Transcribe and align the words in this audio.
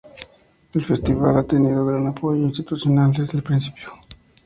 El 0.73 0.83
festival 0.83 1.37
ha 1.37 1.43
tenido 1.43 1.85
gran 1.85 2.07
apoyo 2.07 2.41
institucional 2.41 3.13
desde 3.13 3.37
el 3.37 3.43
principio. 3.43 3.93